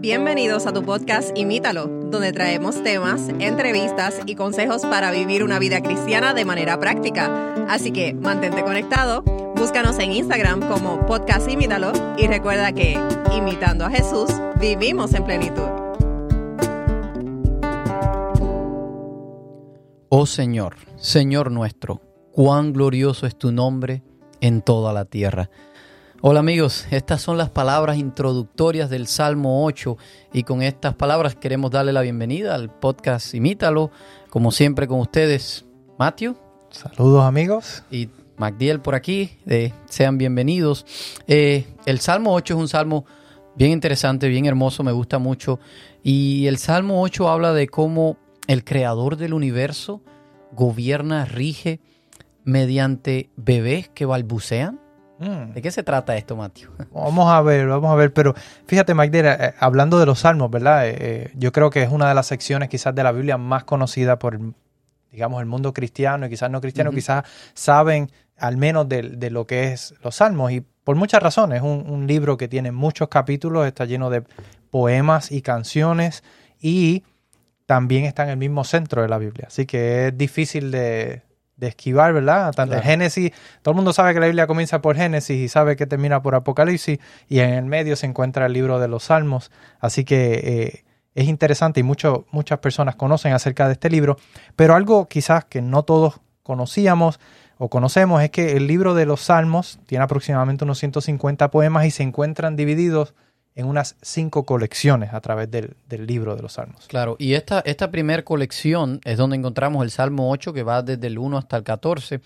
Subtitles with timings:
[0.00, 5.82] Bienvenidos a tu podcast Imítalo, donde traemos temas, entrevistas y consejos para vivir una vida
[5.82, 7.66] cristiana de manera práctica.
[7.68, 9.20] Así que mantente conectado,
[9.56, 12.98] búscanos en Instagram como podcast Imítalo y recuerda que,
[13.36, 15.68] imitando a Jesús, vivimos en plenitud.
[20.08, 22.00] Oh Señor, Señor nuestro,
[22.32, 24.02] cuán glorioso es tu nombre
[24.40, 25.50] en toda la tierra.
[26.22, 29.96] Hola amigos, estas son las palabras introductorias del Salmo 8
[30.34, 33.90] y con estas palabras queremos darle la bienvenida al podcast Imítalo,
[34.28, 35.64] como siempre con ustedes,
[35.98, 36.36] Matthew.
[36.68, 37.84] Saludos amigos.
[37.90, 40.84] Y Magdiel por aquí, eh, sean bienvenidos.
[41.26, 43.06] Eh, el Salmo 8 es un salmo
[43.56, 45.58] bien interesante, bien hermoso, me gusta mucho.
[46.02, 50.02] Y el Salmo 8 habla de cómo el creador del universo
[50.52, 51.80] gobierna, rige
[52.44, 54.80] mediante bebés que balbucean
[55.20, 55.52] Mm.
[55.52, 56.70] ¿De qué se trata esto, Mateo?
[56.92, 58.34] Vamos a ver, vamos a ver, pero
[58.66, 60.88] fíjate, Magdera, eh, hablando de los salmos, ¿verdad?
[60.88, 63.64] Eh, eh, yo creo que es una de las secciones quizás de la Biblia más
[63.64, 64.40] conocida por,
[65.12, 69.72] digamos, el mundo cristiano y quizás no cristiano, quizás saben al menos de, lo que
[69.72, 71.58] es los salmos y por muchas razones.
[71.58, 74.24] Es un, un libro que tiene muchos capítulos, está lleno de
[74.70, 76.24] poemas y canciones
[76.58, 77.04] y
[77.66, 79.48] también está en el mismo centro de la Biblia.
[79.48, 81.22] Así que es difícil de,
[81.60, 82.52] de esquivar, ¿verdad?
[82.52, 83.30] Tanto Génesis,
[83.62, 86.34] todo el mundo sabe que la Biblia comienza por Génesis y sabe que termina por
[86.34, 90.84] Apocalipsis y en el medio se encuentra el libro de los Salmos, así que eh,
[91.14, 94.16] es interesante y mucho, muchas personas conocen acerca de este libro,
[94.56, 97.20] pero algo quizás que no todos conocíamos
[97.58, 101.90] o conocemos es que el libro de los Salmos tiene aproximadamente unos 150 poemas y
[101.90, 103.14] se encuentran divididos
[103.54, 105.74] en unas cinco colecciones a través del,
[106.06, 106.86] libro de los Salmos.
[106.86, 111.06] Claro, y esta, esta primera colección es donde encontramos el Salmo 8, que va desde
[111.06, 112.20] el 1 hasta el 14.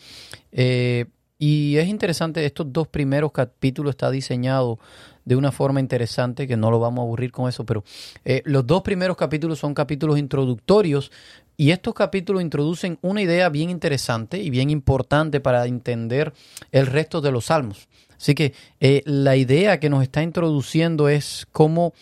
[0.53, 1.07] Eh,
[1.39, 4.79] y es interesante, estos dos primeros capítulos está diseñado
[5.25, 7.83] de una forma interesante, que no lo vamos a aburrir con eso, pero
[8.25, 11.11] eh, los dos primeros capítulos son capítulos introductorios
[11.57, 16.33] y estos capítulos introducen una idea bien interesante y bien importante para entender
[16.73, 17.89] el resto de los salmos.
[18.17, 21.93] Así que eh, la idea que nos está introduciendo es cómo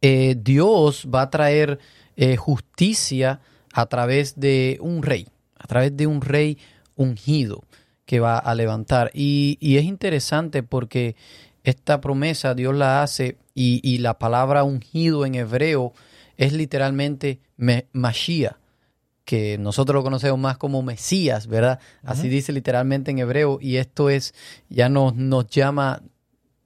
[0.00, 1.78] eh, Dios va a traer
[2.16, 3.40] eh, justicia
[3.72, 6.58] a través de un rey, a través de un rey
[6.96, 7.64] ungido
[8.06, 9.10] que va a levantar.
[9.12, 11.14] Y, es interesante porque
[11.64, 15.92] esta promesa Dios la hace y, la palabra ungido en hebreo
[16.36, 17.40] es literalmente
[17.92, 18.56] Mashiach
[19.28, 21.80] que nosotros lo conocemos más como Mesías, ¿verdad?
[22.02, 24.32] Así dice literalmente en hebreo, y esto es,
[24.70, 26.00] ya nos, nos llama,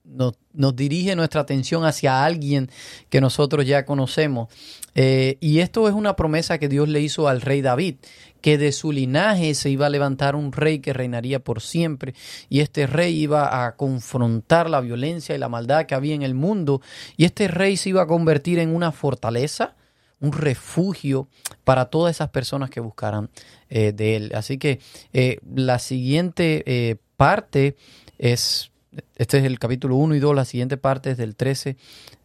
[0.04, 2.70] nos, nos, dirige nuestra atención hacia alguien
[3.10, 4.48] que nosotros ya conocemos.
[4.94, 7.96] Eh, y esto es una promesa que Dios le hizo al rey David,
[8.40, 12.14] que de su linaje se iba a levantar un rey que reinaría por siempre,
[12.48, 16.34] y este rey iba a confrontar la violencia y la maldad que había en el
[16.34, 16.80] mundo,
[17.16, 19.74] y este rey se iba a convertir en una fortaleza,
[20.22, 21.28] un refugio
[21.64, 23.28] para todas esas personas que buscaran
[23.68, 24.32] eh, de él.
[24.34, 24.80] Así que
[25.12, 27.76] eh, la siguiente eh, parte
[28.18, 28.70] es,
[29.16, 31.76] este es el capítulo 1 y 2, la siguiente parte es del 13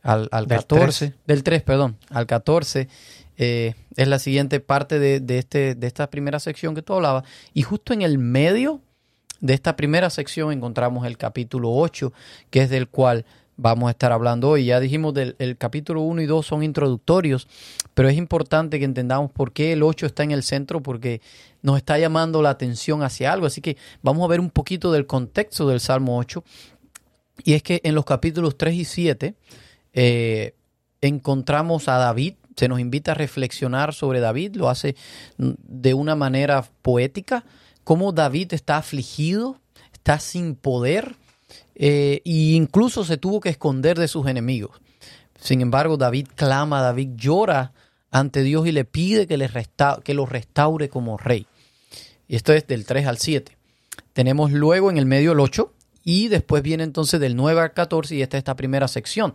[0.04, 2.88] al, 14, del 3, perdón, al 14.
[3.36, 7.24] es la siguiente parte de, de, este, de esta primera sección que tú hablabas.
[7.54, 8.80] Y justo en el medio
[9.42, 12.14] de esta primera sección encontramos el capítulo 8,
[12.52, 13.26] que es del cual
[13.58, 14.66] vamos a estar hablando hoy.
[14.66, 17.48] Ya dijimos del el capítulo 1 y 2 son introductorios,
[17.94, 21.22] pero es importante que entendamos por qué el 8 está en el centro, porque
[21.62, 23.48] nos está llamando la atención hacia algo.
[23.48, 26.44] Así que vamos a ver un poquito del contexto del Salmo 8.
[27.44, 29.36] Y es que en los capítulos 3 y 7
[29.94, 30.56] eh,
[31.02, 34.96] encontramos a David, se nos invita a reflexionar sobre David, lo hace
[35.38, 37.46] de una manera poética,
[37.84, 39.60] cómo David está afligido,
[39.94, 41.16] está sin poder,
[41.80, 44.82] e incluso se tuvo que esconder de sus enemigos.
[45.40, 47.74] Sin embargo, David clama, David llora
[48.10, 49.50] ante Dios y le pide que, le
[50.04, 51.46] que lo restaure como rey.
[52.28, 53.58] Y esto es del 3 al 7.
[54.14, 55.72] Tenemos luego en el medio el 8
[56.04, 59.34] y después viene entonces del 9 al 14 y esta es esta primera sección.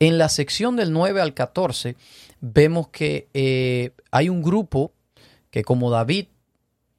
[0.00, 1.96] En la sección del 9 al 14
[2.40, 4.92] vemos que eh, hay un grupo
[5.50, 6.26] que como David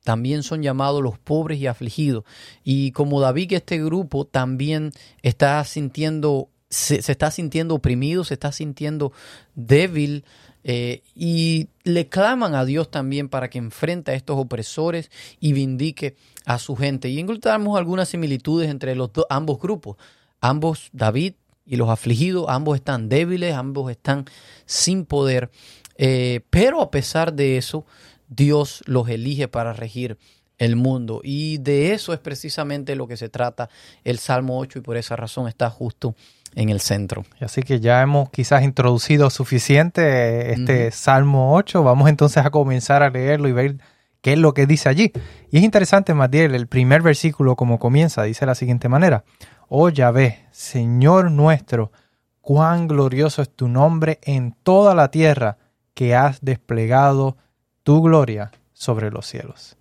[0.05, 2.23] también son llamados los pobres y afligidos.
[2.63, 4.91] Y como David, este grupo también
[5.23, 9.11] está sintiendo, se, está sintiendo oprimido, se está sintiendo
[9.55, 10.23] débil.
[10.63, 15.09] Eh, y le claman a Dios también para que enfrente a estos opresores
[15.39, 16.15] y vindique
[16.45, 17.09] a su gente.
[17.09, 19.97] Y encontramos algunas similitudes entre los ambos grupos.
[20.39, 21.33] Ambos, David
[21.65, 24.25] y los afligidos, ambos están débiles, ambos están
[24.67, 25.49] sin poder.
[25.97, 27.85] Eh, pero a pesar de eso,
[28.27, 30.17] Dios los elige para regir
[30.57, 31.21] el mundo.
[31.23, 33.69] Y de eso es precisamente lo que se trata
[34.03, 36.15] el Salmo 8 y por esa razón está justo
[36.55, 37.25] en el centro.
[37.39, 41.83] Así que ya hemos quizás introducido suficiente este Salmo 8.
[41.83, 43.77] Vamos entonces a comenzar a leerlo y ver
[44.21, 45.11] qué es lo que dice allí.
[45.51, 49.25] Y es interesante, Matiel, el primer versículo como comienza, dice de la siguiente manera.
[49.67, 51.91] Oh Yahvé, Señor nuestro,
[52.39, 55.57] cuán glorioso es tu nombre en toda la tierra
[55.93, 57.37] que has desplegado
[57.85, 59.77] tu gloria sobre los cielos.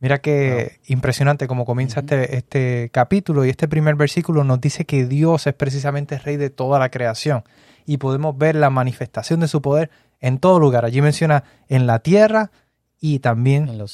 [0.00, 5.06] Mira qué impresionante como comienza este, este capítulo y este primer versículo nos dice que
[5.06, 7.44] Dios es precisamente rey de toda la creación
[7.86, 10.84] y podemos ver la manifestación de su poder en todo lugar.
[10.84, 12.50] Allí menciona en la tierra
[12.98, 13.92] y también en los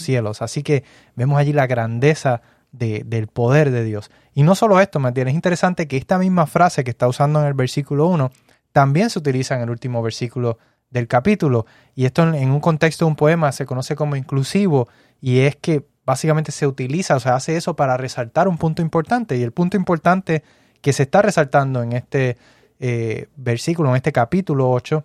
[0.00, 0.40] cielos.
[0.40, 0.84] Así que
[1.16, 2.40] vemos allí la grandeza
[2.72, 4.10] del poder de Dios.
[4.32, 7.46] Y no solo esto, ¿me Es interesante que esta misma frase que está usando en
[7.46, 8.32] el versículo 1
[8.72, 10.56] también se utiliza en el último versículo
[10.90, 11.66] del capítulo.
[11.94, 14.88] Y esto en, un contexto de un poema se conoce como inclusivo
[15.20, 19.36] y es que básicamente se utiliza, o sea, hace eso para resaltar un punto importante.
[19.36, 20.42] Y el punto importante
[20.80, 22.36] que se está resaltando en este
[22.80, 25.04] eh, versículo, en este capítulo 8,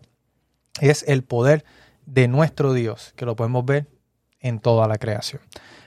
[0.82, 1.64] es el poder
[2.06, 3.88] de nuestro Dios, que lo podemos ver
[4.40, 5.42] en toda la creación.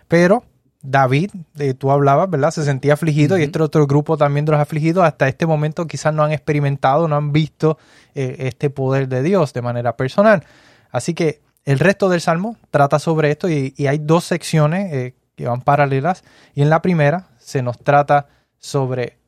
[0.08, 0.44] Pero
[0.80, 2.52] David, de, tú hablabas, ¿verdad?
[2.52, 6.14] Se sentía afligido y este otro grupo también de los afligidos hasta este momento quizás
[6.14, 7.78] no han experimentado, no han visto
[8.14, 10.44] eh, este poder de Dios de manera personal.
[10.90, 15.46] Así que el resto del Salmo trata sobre esto y, hay dos secciones eh, que
[15.46, 16.22] van paralelas
[16.54, 18.28] y en la primera se nos trata
[18.58, 19.18] sobre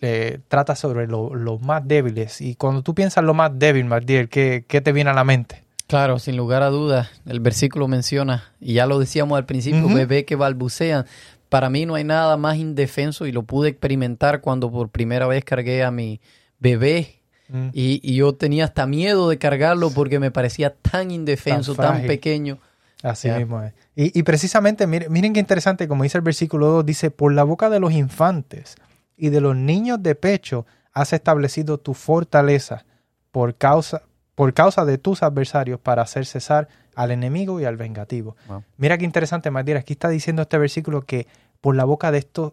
[0.00, 4.64] eh, trata sobre los más débiles y cuando tú piensas lo más débil, Martiel, ¿qué,
[4.68, 5.64] ¿qué te viene a la mente?
[5.88, 10.26] Claro, sin lugar a dudas, el versículo menciona, y ya lo decíamos al principio, bebé
[10.26, 11.06] que balbucean.
[11.48, 15.46] Para mí no hay nada más indefenso y lo pude experimentar cuando por primera vez
[15.46, 16.20] cargué a mi
[16.58, 17.68] bebé mm.
[17.72, 22.58] y, yo tenía hasta miedo de cargarlo porque me parecía tan indefenso, tan, pequeño.
[23.02, 23.72] Así mismo es.
[23.96, 27.70] Y, precisamente, miren, miren qué interesante, como dice el versículo 2, dice, por la boca
[27.70, 28.74] de los infantes
[29.16, 32.84] y de los niños de pecho has establecido tu fortaleza
[33.30, 34.02] por causa,
[34.38, 38.36] por causa de tus adversarios para hacer cesar al enemigo y al vengativo.
[38.76, 39.80] Mira qué interesante, Matías.
[39.80, 41.26] Aquí está diciendo este versículo que
[41.60, 42.52] por la boca de estos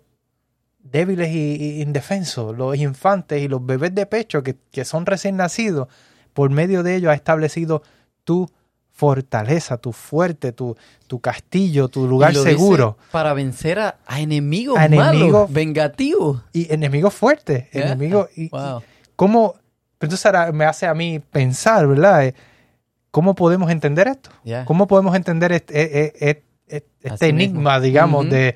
[0.79, 5.87] débiles e indefensos, los infantes y los bebés de pecho que, son recién nacidos,
[6.33, 7.83] por medio de ellos ha establecido
[8.23, 8.49] tu
[8.91, 12.97] fortaleza, tu fuerte, tu, tu castillo, tu lugar seguro.
[13.11, 16.41] Para vencer a, enemigos, malos, vengativos.
[16.51, 17.67] Y enemigos fuertes.
[17.73, 18.29] Enemigos.
[18.35, 18.49] Y,
[19.15, 19.53] ¿Cómo?
[19.99, 22.25] Entonces ahora me hace a mí pensar, ¿verdad?
[22.25, 22.35] Eh,
[23.11, 24.29] ¿Cómo podemos entender esto?
[24.65, 26.29] ¿Cómo podemos entender este,
[26.67, 28.55] este, este enigma, digamos, de,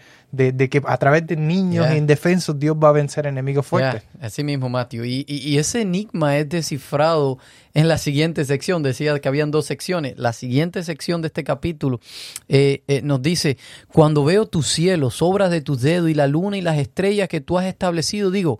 [0.69, 4.03] que a través de niños indefensos Dios va a vencer enemigos fuertes?
[4.19, 5.05] Así mismo, Matthew.
[5.05, 7.37] Y, ese enigma es descifrado
[7.73, 8.83] en la siguiente sección.
[8.83, 10.15] Decía que habían dos secciones.
[10.17, 12.01] La siguiente sección de este capítulo
[12.49, 13.57] eh, nos dice,
[13.93, 17.39] cuando veo tus cielos, obras de tus dedos y la luna y las estrellas que
[17.39, 18.59] tú has establecido, digo,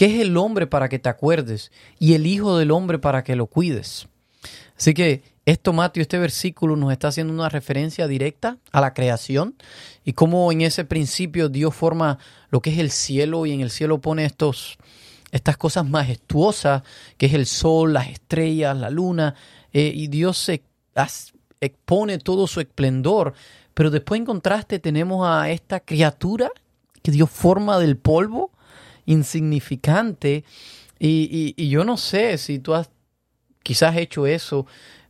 [0.00, 1.70] ¿Qué es el hombre para que te acuerdes?
[1.98, 4.08] Y el Hijo del Hombre para que lo cuides.
[4.74, 9.56] Así que esto, Mateo, este versículo nos está haciendo una referencia directa a la creación
[10.02, 12.18] y cómo en ese principio Dios forma
[12.48, 14.78] lo que es el cielo y en el cielo pone estos,
[15.32, 16.82] estas cosas majestuosas,
[17.18, 19.34] que es el sol, las estrellas, la luna,
[19.74, 20.62] eh, y Dios se
[21.60, 23.34] expone todo su esplendor.
[23.74, 26.50] Pero después en contraste tenemos a esta criatura
[27.02, 28.50] que Dios forma del polvo
[29.06, 30.44] insignificante.
[30.98, 32.90] Y, yo no sé si tú has
[33.62, 34.66] quizás hecho eso,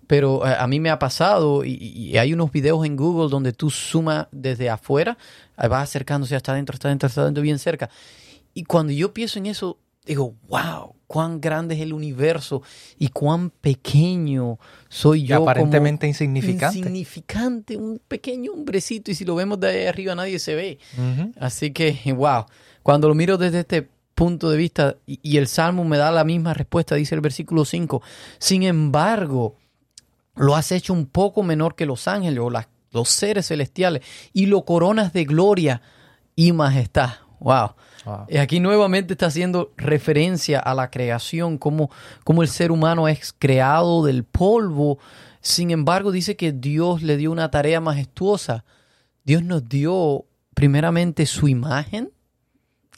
[0.07, 4.27] pero a, mí me ha pasado y, hay unos videos en Google donde tú sumas
[4.33, 5.17] desde afuera,
[5.57, 7.91] vas acercándose hasta adentro, hasta adentro, hasta adentro, bien cerca.
[8.55, 12.63] Y cuando yo pienso en eso, digo, wow, cuán grande es el universo
[12.99, 15.43] y cuán pequeño soy yo.
[15.43, 16.79] aparentemente insignificante.
[16.79, 20.79] Insignificante, un pequeño hombrecito y si lo vemos de ahí arriba nadie se ve.
[21.39, 22.47] Así que, wow,
[22.83, 26.53] cuando lo miro desde este punto de vista y, el Salmo me da la misma
[26.53, 28.03] respuesta, dice el versículo 5,
[28.39, 29.57] sin embargo,
[30.37, 34.65] lo has hecho un poco menor que los ángeles o los seres celestiales y lo
[34.65, 35.83] coronas de gloria
[36.37, 37.11] y majestad.
[37.41, 37.71] Wow.
[38.29, 41.91] Y aquí nuevamente está haciendo referencia a la creación, como,
[42.25, 44.99] como el ser humano es creado del polvo.
[45.41, 48.65] Sin embargo, dice que Dios le dio una tarea majestuosa.
[49.25, 52.13] Dios nos dio primeramente su imagen,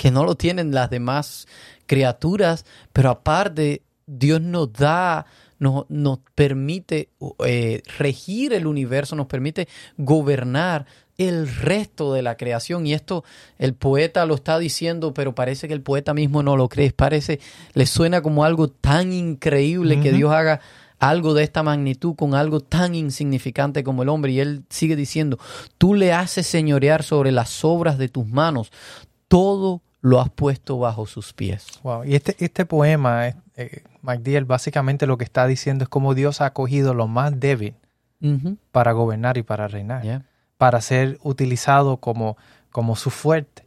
[0.02, 1.46] que no lo tienen las demás
[1.86, 5.26] criaturas, pero aparte Dios nos da,
[5.60, 7.10] nos, nos permite
[7.46, 10.86] eh, regir el universo, nos permite gobernar
[11.18, 12.84] el resto de la creación.
[12.84, 13.22] Y esto
[13.58, 16.90] el poeta lo está diciendo, pero parece que el poeta mismo no lo cree.
[16.90, 17.38] Parece,
[17.74, 20.58] le suena como algo tan increíble que Dios haga
[20.98, 24.32] algo de esta magnitud con algo tan insignificante como el hombre.
[24.32, 25.38] Y él sigue diciendo,
[25.78, 28.72] tú le haces señorear sobre las obras de tus manos
[29.32, 31.80] todo lo has puesto bajo sus pies.
[31.82, 32.04] Wow.
[32.04, 36.46] Y este, este poema, eh, MacDill, básicamente lo que está diciendo es cómo Dios ha
[36.46, 37.74] acogido lo más débil
[38.70, 40.22] para gobernar y para reinar,
[40.56, 42.36] para ser utilizado como,
[42.70, 43.64] como su fuerte.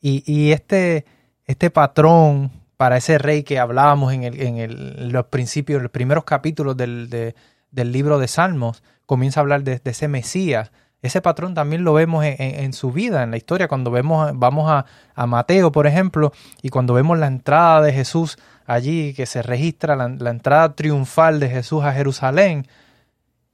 [0.00, 1.04] Y, y, este,
[1.44, 6.24] este patrón para ese rey que hablábamos en, el, en el, los principios, los primeros
[6.24, 10.72] capítulos del, del libro de Salmos, comienza a hablar de, ese Mesías.
[11.02, 14.84] Ese patrón también lo vemos en, su vida, en la historia, cuando vemos, vamos a,
[15.14, 19.96] a, Mateo, por ejemplo, y cuando vemos la entrada de Jesús allí, que se registra
[19.96, 22.66] la, la entrada triunfal de Jesús a Jerusalén,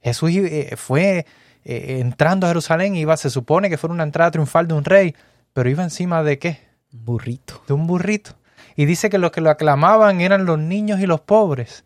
[0.01, 1.25] Jesús eh, fue
[1.63, 5.15] eh, entrando a Jerusalén, iba, se supone que fue una entrada triunfal de un rey,
[5.53, 6.61] pero iba encima de qué?
[6.93, 7.61] Un burrito.
[7.67, 8.31] De un burrito.
[8.75, 11.83] Y dice que los que lo aclamaban eran los niños y los pobres.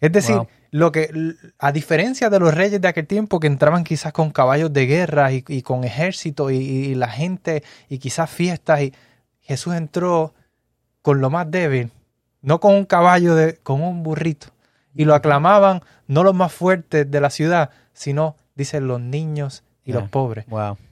[0.00, 1.10] Es decir, lo que,
[1.58, 5.32] a diferencia de los reyes de aquel tiempo que entraban quizás con caballos de guerra
[5.32, 8.94] y, con ejército y, la gente y quizás fiestas, y
[9.42, 10.34] Jesús entró
[11.02, 11.90] con lo más débil,
[12.42, 14.48] no con un caballo, de, con un burrito.
[14.94, 19.92] Y lo aclamaban no los más fuertes de la ciudad, sino, dicen, los niños y
[19.92, 20.46] los pobres.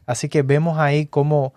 [0.06, 1.54] Así que vemos ahí cómo,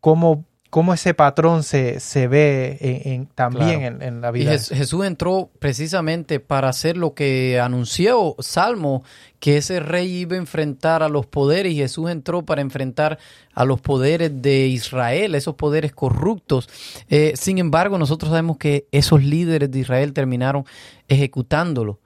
[0.00, 4.54] cómo cómo ese patrón se, se ve en, también en, la vida.
[4.54, 9.02] Y Jesús entró precisamente para hacer lo que anunció Salmo,
[9.40, 13.18] que ese rey iba a enfrentar a los poderes, y Jesús entró para enfrentar
[13.52, 16.68] a los poderes de Israel, esos poderes corruptos.
[17.08, 20.64] Eh, sin embargo, nosotros sabemos que esos líderes de Israel terminaron
[21.08, 21.99] ejecutándolo.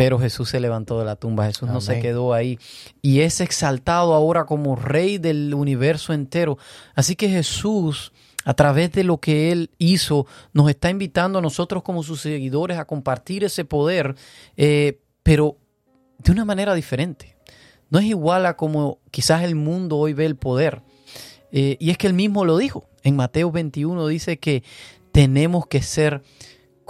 [0.00, 2.58] Pero Jesús se levantó de la tumba, Jesús no se quedó ahí
[3.02, 6.56] y es exaltado ahora como rey del universo entero.
[6.94, 8.10] Así que Jesús,
[8.46, 12.78] a través de lo que Él hizo, nos está invitando a nosotros como sus seguidores
[12.78, 14.14] a compartir ese poder,
[14.56, 15.58] eh, pero
[16.16, 17.36] de una manera diferente.
[17.90, 20.80] No es igual a como quizás el mundo hoy ve el poder.
[21.52, 22.88] Eh, y es que Él mismo lo dijo.
[23.02, 24.62] En Mateo 21 dice que
[25.12, 26.22] tenemos que ser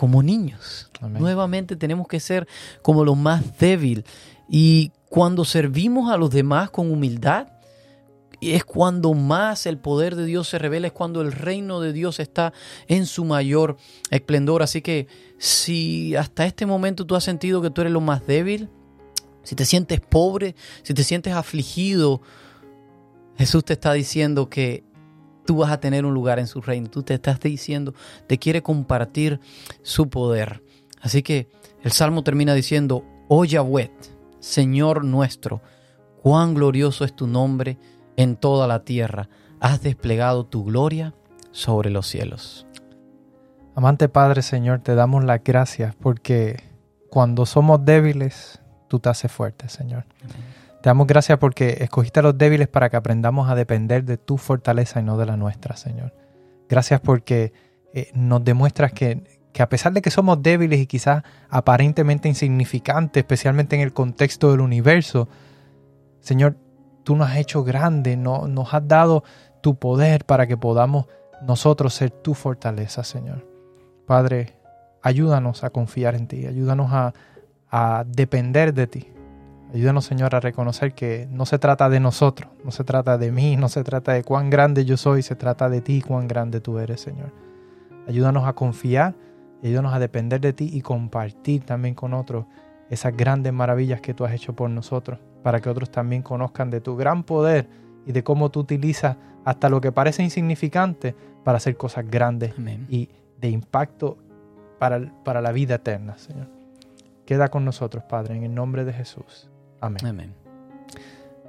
[0.00, 0.90] como niños.
[1.02, 2.48] Nuevamente tenemos que ser
[2.80, 4.06] como lo más débil.
[4.48, 7.48] Y cuando servimos a los demás con humildad,
[8.40, 12.18] es cuando más el poder de Dios se revela, es cuando el reino de Dios
[12.18, 12.54] está
[12.88, 13.76] en su mayor
[14.10, 14.62] esplendor.
[14.62, 18.70] Así que si hasta este momento tú has sentido que tú eres lo más débil,
[19.42, 22.22] si te sientes pobre, si te sientes afligido,
[23.36, 24.82] Jesús te está diciendo que
[25.44, 26.88] tú vas a tener un lugar en su reino.
[26.88, 27.94] Tú te estás diciendo,
[28.26, 29.40] te quiere compartir
[29.82, 30.62] su poder.
[31.00, 31.48] Así que
[31.82, 33.90] el salmo termina diciendo, oh Yahweh,
[34.38, 35.60] Señor nuestro,
[36.22, 37.78] cuán glorioso es tu nombre
[38.16, 39.28] en toda la tierra.
[39.60, 41.14] Has desplegado tu gloria
[41.52, 42.66] sobre los cielos.
[43.74, 46.62] Amante Padre, Señor, te damos las gracias porque
[47.08, 50.04] cuando somos débiles, tú te haces fuerte, Señor.
[50.82, 54.38] Te damos gracias porque escogiste a los débiles para que aprendamos a depender de tu
[54.38, 56.14] fortaleza y no de la nuestra, Señor.
[56.70, 57.52] Gracias porque
[57.92, 59.22] eh, nos demuestras que,
[59.58, 64.60] a pesar de que somos débiles y quizás aparentemente insignificantes, especialmente en el contexto del
[64.60, 65.28] universo,
[66.20, 66.56] Señor,
[67.04, 69.22] tú nos has hecho grandes, no, nos has dado
[69.60, 71.06] tu poder para que podamos
[71.42, 73.46] nosotros ser tu fortaleza, Señor.
[74.06, 74.56] Padre,
[75.02, 77.12] ayúdanos a confiar en ti, ayúdanos a,
[77.70, 79.19] a depender de ti.
[79.72, 83.56] Ayúdanos, Señor, a reconocer que no se trata de nosotros, no se trata de mí,
[83.56, 86.80] no se trata de cuán grande yo soy, se trata de ti, cuán grande tú
[86.80, 87.32] eres, Señor.
[88.08, 89.14] Ayúdanos a confiar,
[89.62, 92.46] ayúdanos a depender de ti y compartir también con otros
[92.88, 96.80] esas grandes maravillas que tú has hecho por nosotros, para que otros también conozcan de
[96.80, 97.68] tu gran poder
[98.06, 102.54] y de cómo tú utilizas hasta lo que parece insignificante para hacer cosas grandes
[102.88, 103.08] y
[103.40, 104.18] de impacto
[104.80, 106.48] para, para la vida eterna, Señor.
[107.24, 109.48] Queda con nosotros, Padre, en el nombre de Jesús.
[109.80, 110.34] Amén.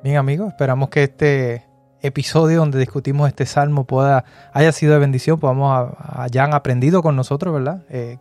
[0.03, 1.65] Bien amigos, esperamos que este
[2.01, 7.53] episodio donde discutimos este salmo pueda haya sido de bendición, podamos hayan aprendido con nosotros,
[7.53, 7.83] ¿verdad?
[7.89, 8.17] Eh,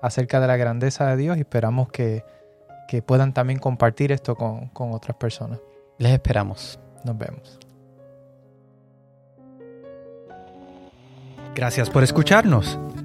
[0.00, 2.24] acerca de la grandeza de Dios y esperamos que,
[2.86, 5.58] que puedan también compartir esto con, con otras personas.
[5.98, 6.78] Les esperamos.
[7.04, 7.58] Nos vemos.
[11.54, 12.78] Gracias por escucharnos.